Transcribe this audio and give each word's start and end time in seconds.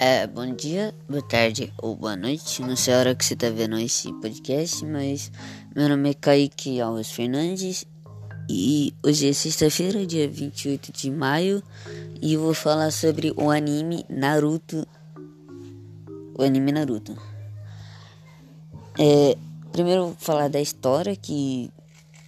É, 0.00 0.28
bom 0.28 0.54
dia, 0.54 0.94
boa 1.08 1.20
tarde 1.20 1.72
ou 1.82 1.96
boa 1.96 2.14
noite. 2.14 2.62
Não 2.62 2.76
sei 2.76 2.94
a 2.94 2.98
hora 3.00 3.14
que 3.16 3.24
você 3.24 3.34
tá 3.34 3.50
vendo 3.50 3.76
esse 3.80 4.12
podcast, 4.20 4.86
mas 4.86 5.32
meu 5.74 5.88
nome 5.88 6.10
é 6.10 6.14
Kaique 6.14 6.80
Alves 6.80 7.10
Fernandes 7.10 7.84
e 8.48 8.94
hoje 9.04 9.28
é 9.28 9.32
sexta-feira, 9.32 10.06
dia 10.06 10.28
28 10.28 10.92
de 10.92 11.10
maio, 11.10 11.60
e 12.22 12.34
eu 12.34 12.40
vou 12.40 12.54
falar 12.54 12.92
sobre 12.92 13.32
o 13.36 13.50
anime 13.50 14.06
Naruto. 14.08 14.86
O 16.38 16.44
anime 16.44 16.70
Naruto. 16.70 17.16
É, 18.96 19.36
primeiro 19.72 20.04
vou 20.04 20.16
falar 20.16 20.46
da 20.46 20.60
história 20.60 21.16
que 21.16 21.72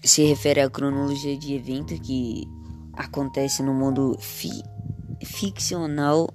se 0.02 0.24
refere 0.24 0.60
à 0.60 0.68
cronologia 0.68 1.38
de 1.38 1.54
evento 1.54 1.94
que 2.00 2.48
acontece 2.94 3.62
no 3.62 3.72
mundo 3.72 4.18
fi 4.18 4.50
ficcional 5.22 6.32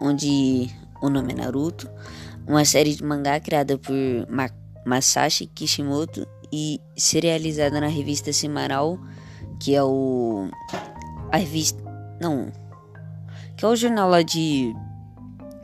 onde 0.00 0.70
o 1.02 1.08
nome 1.08 1.32
é 1.32 1.36
Naruto, 1.36 1.90
uma 2.46 2.64
série 2.64 2.94
de 2.94 3.02
mangá 3.02 3.38
criada 3.40 3.78
por 3.78 3.94
Ma 4.28 4.48
Masashi 4.84 5.46
Kishimoto 5.46 6.26
e 6.52 6.80
serializada 6.96 7.80
na 7.80 7.88
revista 7.88 8.32
semanal 8.32 8.98
que 9.58 9.74
é 9.74 9.82
o 9.82 10.48
a 11.32 11.38
revista 11.38 11.82
não 12.20 12.52
que 13.56 13.64
é 13.64 13.68
o 13.68 13.74
jornal 13.74 14.08
lá 14.08 14.22
de 14.22 14.72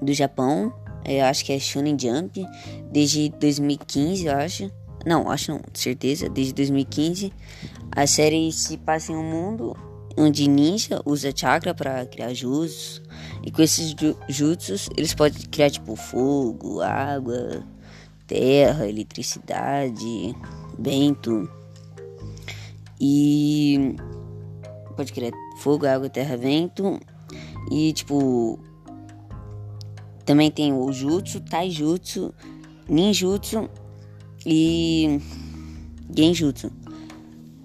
do 0.00 0.12
Japão 0.12 0.74
é, 1.04 1.20
eu 1.20 1.26
acho 1.26 1.44
que 1.44 1.52
é 1.52 1.58
Shonen 1.58 1.96
Jump 1.98 2.46
desde 2.90 3.28
2015 3.30 4.26
eu 4.26 4.36
acho. 4.36 4.70
Não 5.04 5.28
acho 5.30 5.52
não 5.52 5.60
certeza 5.74 6.28
desde 6.28 6.52
2015 6.54 7.32
a 7.90 8.06
série 8.06 8.52
se 8.52 8.76
passa 8.78 9.12
em 9.12 9.16
um 9.16 9.22
mundo 9.22 9.76
onde 10.16 10.48
ninja 10.48 11.00
usa 11.04 11.32
chakra 11.34 11.74
para 11.74 12.04
criar 12.06 12.32
jutsus. 12.34 13.02
E 13.44 13.50
com 13.50 13.62
esses 13.62 13.94
jutsus, 14.28 14.88
eles 14.96 15.14
podem 15.14 15.42
criar 15.42 15.70
tipo 15.70 15.96
fogo, 15.96 16.80
água, 16.80 17.62
terra, 18.26 18.88
eletricidade, 18.88 20.34
vento. 20.78 21.50
E 23.00 23.96
pode 24.96 25.12
criar 25.12 25.32
fogo, 25.58 25.86
água, 25.86 26.08
terra, 26.08 26.36
vento. 26.36 27.00
E 27.70 27.92
tipo 27.92 28.58
também 30.24 30.50
tem 30.50 30.72
o 30.72 30.92
jutsu, 30.92 31.40
taijutsu, 31.40 32.32
ninjutsu 32.88 33.68
e 34.46 35.20
genjutsu. 36.14 36.70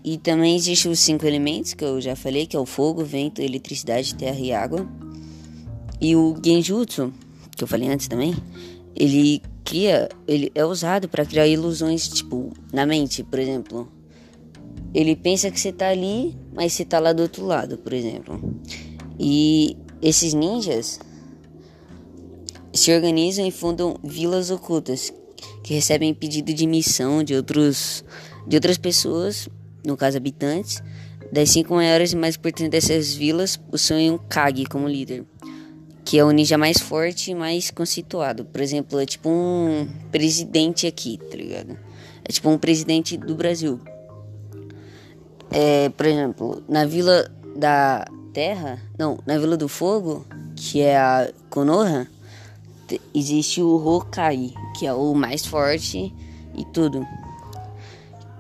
E 0.10 0.18
também 0.18 0.56
existem 0.56 0.90
os 0.90 1.02
cinco 1.02 1.26
elementos 1.26 1.74
que 1.74 1.84
eu 1.84 2.00
já 2.00 2.16
falei, 2.16 2.46
que 2.46 2.56
é 2.56 2.60
o 2.60 2.66
fogo, 2.66 3.04
vento, 3.04 3.42
eletricidade, 3.42 4.16
terra 4.16 4.40
e 4.40 4.54
água. 4.54 4.88
E 6.00 6.16
o 6.16 6.34
genjutsu, 6.42 7.12
que 7.58 7.62
eu 7.62 7.68
falei 7.68 7.90
antes 7.90 8.08
também, 8.08 8.34
ele 8.96 9.42
cria, 9.66 10.08
ele 10.26 10.50
é 10.56 10.64
usado 10.64 11.10
para 11.10 11.26
criar 11.26 11.46
ilusões, 11.46 12.08
tipo, 12.08 12.54
na 12.72 12.86
mente, 12.86 13.22
por 13.22 13.38
exemplo. 13.38 13.92
Ele 14.94 15.14
pensa 15.14 15.52
que 15.52 15.60
você 15.60 15.74
tá 15.74 15.90
ali, 15.90 16.38
mas 16.54 16.72
você 16.72 16.86
tá 16.86 17.00
lá 17.00 17.12
do 17.12 17.24
outro 17.24 17.46
lado, 17.46 17.78
por 17.78 17.92
exemplo. 17.92 18.40
E 19.20 19.76
esses 20.02 20.34
ninjas 20.34 21.02
se 22.74 22.94
organizam 22.94 23.46
e 23.46 23.52
fundam 23.52 23.98
vilas 24.02 24.52
ocultas 24.52 25.14
que 25.62 25.74
recebem 25.74 26.14
pedido 26.14 26.54
de 26.54 26.66
missão 26.66 27.22
de 27.26 27.36
outros 27.36 28.06
de 28.48 28.56
outras 28.56 28.78
pessoas 28.78 29.50
no 29.88 29.96
caso 29.96 30.18
habitantes, 30.18 30.84
das 31.32 31.50
cinco 31.50 31.74
maiores 31.74 32.12
e 32.12 32.16
mais 32.16 32.36
importantes 32.36 32.70
dessas 32.70 33.14
vilas 33.14 33.58
possuem 33.58 34.12
um 34.12 34.18
Kage 34.18 34.66
como 34.66 34.88
líder, 34.88 35.24
que 36.06 36.20
é 36.20 36.24
o 36.24 36.32
ninja 36.32 36.58
mais 36.58 36.78
forte 36.78 37.32
e 37.32 37.36
mais 37.36 37.72
conceituado. 37.72 38.46
Por 38.46 38.62
exemplo, 38.62 39.00
é 39.00 39.06
tipo 39.06 39.30
um 39.30 39.88
presidente 40.12 40.86
aqui, 40.86 41.18
tá 41.18 41.38
ligado? 41.38 41.78
É 42.24 42.32
tipo 42.32 42.50
um 42.50 42.58
presidente 42.58 43.18
do 43.18 43.34
Brasil. 43.34 43.80
É, 45.50 45.90
por 45.90 46.06
exemplo, 46.06 46.64
na 46.68 46.86
Vila 46.86 47.32
da 47.56 48.06
Terra, 48.34 48.82
não, 49.00 49.18
na 49.26 49.38
Vila 49.38 49.56
do 49.56 49.70
Fogo, 49.70 50.26
que 50.56 50.82
é 50.82 50.98
a 50.98 51.32
Konoha, 51.50 52.08
existe 53.14 53.62
o 53.62 53.76
Hokage, 53.76 54.54
que 54.78 54.86
é 54.86 54.94
o 54.94 55.14
mais 55.14 55.46
forte 55.46 56.14
e 56.56 56.66
tudo. 56.74 57.06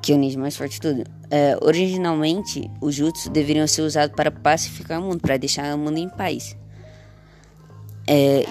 Que 0.01 0.11
é 0.11 0.15
o 0.15 0.17
ninja 0.17 0.39
mais 0.39 0.55
forte 0.55 0.73
de 0.73 0.81
tudo. 0.81 1.16
É, 1.29 1.57
originalmente, 1.61 2.69
os 2.81 2.95
jutsu 2.95 3.29
deveriam 3.29 3.67
ser 3.67 3.81
usados 3.81 4.15
para 4.15 4.31
pacificar 4.31 4.99
o 4.99 5.03
mundo, 5.03 5.19
para 5.19 5.37
deixar 5.37 5.75
o 5.75 5.77
mundo 5.77 5.97
em 5.97 6.07
paz. 6.07 6.55
É, 8.07 8.45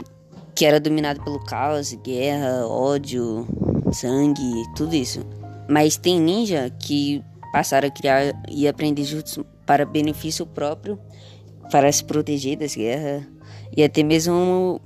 que 0.55 0.65
era 0.65 0.79
dominado 0.79 1.23
pelo 1.23 1.39
caos, 1.45 1.93
guerra, 2.03 2.67
ódio, 2.67 3.47
sangue, 3.93 4.65
tudo 4.75 4.95
isso. 4.95 5.21
Mas 5.69 5.97
tem 5.97 6.21
ninja 6.21 6.71
que 6.79 7.23
passaram 7.53 7.89
a 7.89 7.91
criar 7.91 8.35
e 8.49 8.69
aprender 8.69 9.05
jutsu 9.05 9.45
para 9.65 9.85
benefício 9.85 10.47
próprio, 10.47 10.99
para 11.71 11.91
se 11.91 12.05
proteger 12.05 12.57
das 12.59 12.75
guerras 12.75 13.25
e 13.77 13.83
até 13.83 14.03
mesmo 14.03 14.81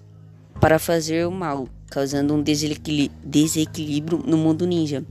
para 0.61 0.78
fazer 0.78 1.27
o 1.27 1.31
mal, 1.31 1.69
causando 1.91 2.34
um 2.34 2.43
desequilíbrio 2.43 4.19
no 4.25 4.37
mundo 4.37 4.67
ninja. 4.67 5.05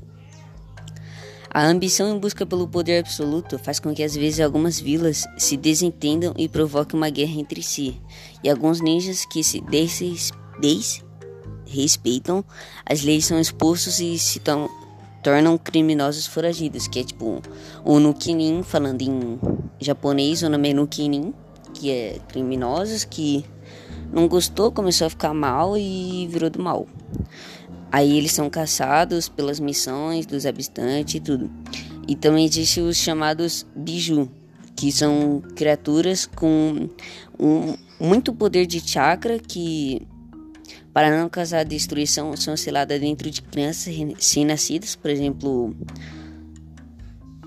A 1.52 1.66
ambição 1.66 2.16
em 2.16 2.20
busca 2.20 2.46
pelo 2.46 2.68
poder 2.68 3.00
absoluto 3.00 3.58
faz 3.58 3.80
com 3.80 3.92
que 3.94 4.04
às 4.04 4.16
vezes 4.16 4.40
algumas 4.40 4.80
vilas 4.80 5.26
se 5.36 5.58
desentendam 5.58 6.32
e 6.38 6.48
provoquem 6.48 6.96
uma 6.96 7.10
guerra 7.10 7.40
entre 7.40 7.64
si, 7.64 8.00
e 8.44 8.50
alguns 8.50 8.80
ninjas 8.82 9.26
que 9.26 9.44
se 9.44 9.60
desrespeitam 10.60 12.46
as 12.86 13.02
leis 13.02 13.26
são 13.26 13.40
expulsos 13.40 14.00
e 14.00 14.20
se 14.20 14.40
tornam 15.24 15.58
criminosos 15.58 16.28
foragidos, 16.28 16.88
que 16.88 17.00
é 17.00 17.04
tipo 17.04 17.42
o 17.84 18.00
Nukinin, 18.00 18.62
falando 18.62 19.02
em 19.02 19.40
japonês, 19.80 20.44
o 20.44 20.50
nome 20.50 20.70
é 20.70 20.74
Nukinin, 20.74 21.34
que 21.74 21.90
é 21.90 22.20
criminosos 22.28 23.04
que 23.04 23.44
não 24.12 24.28
gostou, 24.28 24.72
começou 24.72 25.08
a 25.08 25.10
ficar 25.10 25.34
mal 25.34 25.76
e 25.76 26.28
virou 26.28 26.50
do 26.52 26.62
mal. 26.62 26.88
Aí 27.92 28.18
eles 28.18 28.32
são 28.32 28.50
caçados 28.50 29.28
pelas 29.28 29.60
missões 29.60 30.26
dos 30.26 30.46
habitantes 30.46 31.16
e 31.16 31.20
tudo. 31.20 31.50
E 32.08 32.16
também 32.16 32.46
existem 32.46 32.84
os 32.84 32.98
chamados 32.98 33.66
biju, 33.76 34.30
que 34.76 34.92
são 34.92 35.42
criaturas 35.56 36.26
com 36.26 36.90
um, 37.40 37.76
muito 38.00 38.34
poder 38.34 38.66
de 38.66 38.80
chakra 38.80 39.40
que, 39.40 40.02
para 40.94 41.16
não 41.20 41.30
causar 41.30 41.64
destruição, 41.64 42.36
são 42.38 42.56
seladas 42.56 43.00
dentro 43.00 43.30
de 43.30 43.42
crianças 43.42 43.94
recém-nascidas. 43.96 44.96
Por 44.96 45.10
exemplo, 45.10 45.76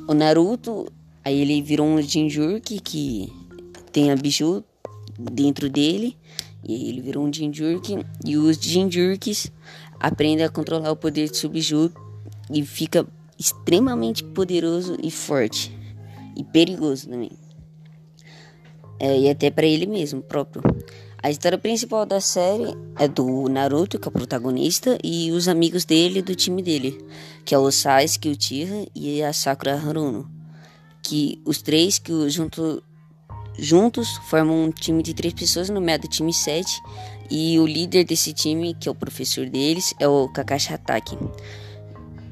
o 0.09 0.15
Naruto, 0.15 0.93
aí 1.25 1.41
ele 1.41 1.63
virou 1.63 1.87
um 1.87 2.03
Jinjurki 2.03 2.81
que 2.81 3.33
tem 3.93 4.11
a 4.11 4.17
biju 4.17 4.65
dentro 5.19 5.71
dele. 5.71 6.17
E 6.65 6.75
aí 6.75 6.89
ele 6.89 7.01
virou 7.01 7.27
um 7.27 7.33
Jinjurki. 7.33 7.99
E 8.25 8.37
os 8.37 8.57
Jinjurkis 8.57 9.51
aprende 10.03 10.43
a 10.43 10.49
controlar 10.49 10.91
o 10.91 10.97
poder 10.97 11.31
de 11.31 11.37
Subju 11.37 11.93
e 12.53 12.67
fica 12.67 13.07
extremamente 13.39 14.25
poderoso 14.25 14.97
e 15.01 15.13
forte 15.13 15.73
e 16.37 16.43
perigoso 16.43 17.09
também. 17.09 17.31
É, 18.99 19.17
e 19.17 19.31
até 19.31 19.49
para 19.49 19.65
ele 19.65 19.87
mesmo 19.87 20.21
próprio. 20.21 20.61
A 21.23 21.31
história 21.31 21.57
principal 21.57 22.05
da 22.05 22.21
série 22.21 22.77
é 22.99 23.07
do 23.07 23.49
Naruto, 23.49 23.97
que 23.97 24.09
é 24.09 24.11
o 24.11 24.13
protagonista, 24.13 24.99
e 25.05 25.31
os 25.31 25.47
amigos 25.47 25.85
dele 25.85 26.21
do 26.21 26.35
time 26.35 26.61
dele, 26.63 26.99
que 27.45 27.55
é 27.55 27.59
o 27.59 27.71
Sasuke, 27.71 28.29
o 28.29 28.33
Uchiha 28.33 28.87
e 28.93 29.23
a 29.23 29.33
Sakura 29.33 29.75
Haruno. 29.75 30.29
Que 31.01 31.41
os 31.45 31.63
três 31.63 32.01
que 32.01 32.29
junto 32.29 32.83
juntos 33.59 34.17
formam 34.29 34.65
um 34.65 34.71
time 34.71 35.03
de 35.03 35.15
três 35.15 35.35
pessoas 35.35 35.69
no 35.69 35.81
meio 35.81 35.99
do 35.99 36.09
time 36.09 36.33
7 36.33 36.83
e 37.31 37.59
o 37.59 37.67
líder 37.67 38.05
desse 38.05 38.33
time, 38.33 38.75
que 38.75 38.89
é 38.89 38.93
o 38.93 38.95
professor 38.95 39.49
deles, 39.49 39.95
é 39.99 40.07
o 40.07 40.29
Kakashi 40.29 40.73
Hatake. 40.73 41.17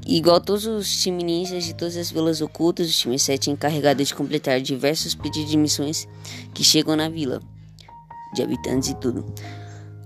Igual 0.06 0.40
todos 0.40 0.66
os 0.66 1.02
times 1.02 1.22
ninjas 1.22 1.64
de 1.64 1.74
todas 1.74 1.96
as 1.96 2.10
vilas 2.10 2.40
ocultas, 2.40 2.88
o 2.88 2.92
time 2.92 3.18
7 3.18 3.50
é 3.50 3.52
encarregado 3.52 4.02
de 4.02 4.14
completar 4.14 4.60
diversos 4.60 5.14
pedidos 5.14 5.50
de 5.50 5.56
missões 5.56 6.08
que 6.52 6.64
chegam 6.64 6.96
na 6.96 7.08
vila, 7.08 7.40
de 8.34 8.42
habitantes 8.42 8.88
e 8.88 8.94
tudo. 8.96 9.24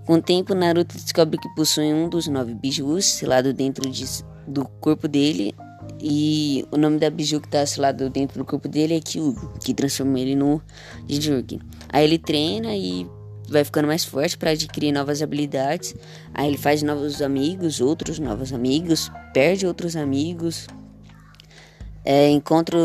Com 0.05 0.15
o 0.15 0.23
tempo, 0.23 0.55
Naruto 0.55 0.95
descobre 0.99 1.39
que 1.39 1.49
possui 1.55 1.93
um 1.93 2.09
dos 2.09 2.27
nove 2.27 2.55
bijus 2.55 3.07
selado 3.07 3.55
dentro 3.55 3.89
de, 3.89 4.05
do 4.47 4.67
corpo 4.81 5.09
dele 5.09 5.55
e 6.07 6.67
o 6.71 6.77
nome 6.77 6.99
da 6.99 7.09
biju 7.09 7.41
que 7.41 7.49
tá 7.49 7.65
selado 7.65 8.11
dentro 8.11 8.39
do 8.39 8.45
corpo 8.45 8.69
dele 8.69 8.95
é 8.95 9.01
Kyuubi, 9.01 9.41
que 9.65 9.73
transforma 9.73 10.21
ele 10.21 10.37
no 10.37 10.61
Jinchuriki. 11.09 11.59
Aí 11.89 12.05
ele 12.05 12.19
treina 12.19 12.77
e 12.77 13.07
vai 13.49 13.65
ficando 13.65 13.87
mais 13.87 14.05
forte 14.05 14.37
para 14.37 14.51
adquirir 14.51 14.93
novas 14.93 15.23
habilidades. 15.23 15.95
Aí 16.35 16.47
ele 16.47 16.59
faz 16.59 16.83
novos 16.83 17.23
amigos, 17.23 17.81
outros 17.81 18.19
novos 18.19 18.53
amigos, 18.53 19.11
perde 19.33 19.67
outros 19.67 19.97
amigos, 19.97 20.67
é, 22.05 22.29
encontra 22.29 22.77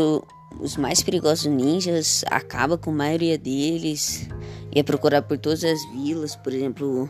os 0.58 0.78
mais 0.78 1.02
perigosos 1.02 1.44
ninjas, 1.44 2.24
acaba 2.30 2.78
com 2.78 2.90
a 2.90 2.94
maioria 2.94 3.36
deles 3.36 4.30
e 4.74 4.80
é 4.80 4.82
procurar 4.82 5.20
por 5.20 5.36
todas 5.36 5.62
as 5.62 5.78
vilas, 5.92 6.36
por 6.36 6.54
exemplo, 6.54 7.06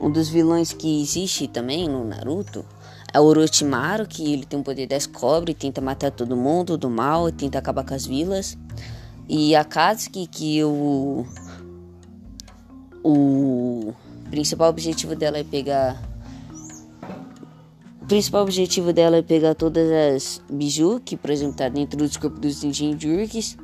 um 0.00 0.10
dos 0.10 0.28
vilões 0.28 0.72
que 0.72 1.00
existe 1.00 1.46
também 1.46 1.88
no 1.88 2.04
Naruto 2.04 2.64
é 3.12 3.20
o 3.20 3.24
Orochimaru, 3.24 4.06
que 4.06 4.32
ele 4.32 4.44
tem 4.44 4.60
o 4.60 4.62
poder 4.62 4.86
das 4.86 5.06
cobras 5.06 5.56
tenta 5.58 5.80
matar 5.80 6.10
todo 6.10 6.36
mundo 6.36 6.76
do 6.76 6.90
mal 6.90 7.30
tenta 7.32 7.58
acabar 7.58 7.84
com 7.84 7.94
as 7.94 8.06
vilas. 8.06 8.56
E 9.28 9.54
a 9.54 9.64
Katsuki, 9.64 10.26
que 10.26 10.64
o, 10.64 11.26
o 13.04 13.92
principal 14.30 14.70
objetivo 14.70 15.14
dela 15.14 15.38
é 15.38 15.44
pegar. 15.44 16.02
O 18.00 18.06
principal 18.06 18.42
objetivo 18.42 18.92
dela 18.92 19.18
é 19.18 19.22
pegar 19.22 19.54
todas 19.54 19.90
as 19.90 20.42
biju, 20.50 21.00
que 21.04 21.16
por 21.16 21.30
exemplo 21.30 21.56
tá 21.56 21.68
dentro 21.68 21.98
dos 21.98 22.16
corpos 22.16 22.40
dos 22.40 22.74
Jinjurkis. 22.74 23.56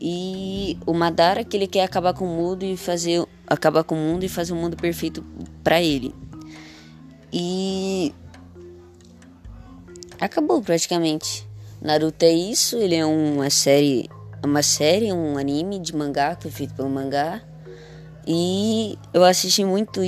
E 0.00 0.76
o 0.84 0.92
Madara 0.92 1.44
que 1.44 1.56
ele 1.56 1.66
quer 1.66 1.84
acabar 1.84 2.12
com 2.12 2.24
o 2.24 2.28
mundo 2.28 2.64
e 2.64 2.76
fazer 2.76 3.24
acabar 3.46 3.84
com 3.84 3.94
o 3.94 3.98
mundo 3.98 4.24
e 4.24 4.28
fazer 4.28 4.52
um 4.52 4.60
mundo 4.60 4.76
perfeito 4.76 5.24
para 5.62 5.80
ele. 5.80 6.14
E 7.32 8.12
acabou 10.24 10.62
praticamente. 10.62 11.48
Naruto 11.80 12.24
é 12.24 12.32
isso, 12.32 12.76
ele 12.76 12.94
é 12.94 13.04
uma 13.04 13.50
série, 13.50 14.08
uma 14.44 14.62
série, 14.62 15.12
um 15.12 15.36
anime 15.36 15.80
de 15.80 15.94
mangá 15.94 16.36
que 16.36 16.42
foi 16.42 16.50
feito 16.50 16.74
pelo 16.74 16.88
mangá. 16.88 17.42
E 18.26 18.96
eu 19.12 19.24
assisti 19.24 19.64
muito 19.64 20.00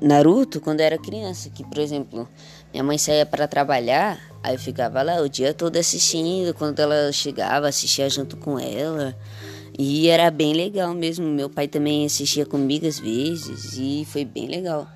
Naruto 0.00 0.60
quando 0.60 0.80
era 0.80 0.98
criança, 0.98 1.48
que 1.48 1.64
por 1.64 1.78
exemplo, 1.78 2.28
minha 2.72 2.84
mãe 2.84 2.98
saía 2.98 3.24
para 3.24 3.48
trabalhar, 3.48 4.20
aí 4.42 4.54
eu 4.54 4.58
ficava 4.58 5.02
lá 5.02 5.22
o 5.22 5.28
dia 5.28 5.54
todo 5.54 5.78
assistindo, 5.78 6.52
quando 6.52 6.78
ela 6.80 7.10
chegava, 7.10 7.68
assistia 7.68 8.10
junto 8.10 8.36
com 8.36 8.58
ela. 8.58 9.16
E 9.78 10.08
era 10.08 10.30
bem 10.30 10.52
legal 10.52 10.92
mesmo. 10.92 11.26
Meu 11.26 11.48
pai 11.48 11.66
também 11.66 12.04
assistia 12.04 12.44
comigo 12.44 12.86
às 12.86 12.98
vezes 12.98 13.78
e 13.78 14.04
foi 14.04 14.26
bem 14.26 14.46
legal. 14.46 14.86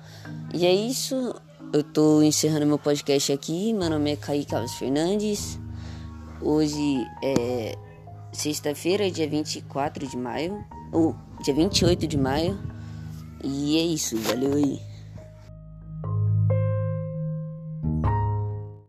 E 0.53 0.67
é 0.67 0.71
isso. 0.71 1.33
Eu 1.73 1.83
tô 1.83 2.21
encerrando 2.21 2.65
meu 2.65 2.79
podcast 2.79 3.31
aqui. 3.33 3.73
Meu 3.73 3.89
nome 3.89 4.13
é 4.13 4.15
Kaique 4.15 4.51
Carlos 4.51 4.73
Fernandes. 4.75 5.59
Hoje 6.41 7.05
é 7.21 7.77
sexta-feira, 8.31 9.11
dia 9.11 9.27
24 9.27 10.07
de 10.07 10.15
maio. 10.15 10.63
Ou 10.93 11.13
dia 11.43 11.53
28 11.53 12.07
de 12.07 12.17
maio. 12.17 12.57
E 13.43 13.77
é 13.77 13.81
isso. 13.81 14.17
Valeu 14.17 14.53
aí. 14.53 14.86